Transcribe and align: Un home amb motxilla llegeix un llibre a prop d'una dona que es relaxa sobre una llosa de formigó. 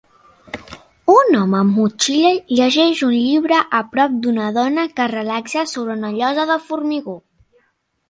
Un 1.15 1.37
home 1.39 1.57
amb 1.59 1.77
motxilla 1.81 2.31
llegeix 2.61 3.03
un 3.09 3.13
llibre 3.17 3.61
a 3.83 3.85
prop 3.93 4.19
d'una 4.27 4.51
dona 4.59 4.89
que 4.97 5.07
es 5.09 5.15
relaxa 5.17 5.71
sobre 5.77 6.03
una 6.03 6.15
llosa 6.21 6.51
de 6.55 6.61
formigó. 6.69 7.21